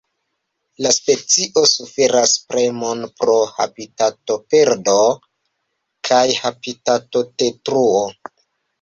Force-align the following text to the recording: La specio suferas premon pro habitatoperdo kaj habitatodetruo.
La 0.85 0.93
specio 0.95 1.63
suferas 1.71 2.33
premon 2.55 3.05
pro 3.21 3.37
habitatoperdo 3.59 4.99
kaj 6.11 6.27
habitatodetruo. 6.43 8.07